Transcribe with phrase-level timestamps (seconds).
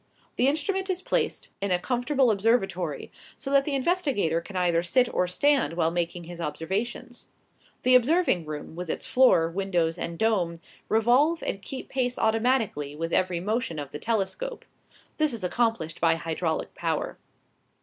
[0.35, 5.07] The instrument is placed in a comfortable observatory, so that the investigator can either sit
[5.13, 7.27] or stand while making his observations.
[7.83, 10.55] "The observing room, with its floor, windows, and dome,
[10.89, 14.65] revolve and keep pace automatically with every motion of the telescope."
[15.17, 17.19] This is accomplished by hydraulic power.